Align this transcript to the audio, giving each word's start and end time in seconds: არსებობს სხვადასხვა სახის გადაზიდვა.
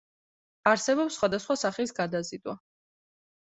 არსებობს 0.71 1.19
სხვადასხვა 1.19 1.59
სახის 1.65 1.95
გადაზიდვა. 2.01 2.59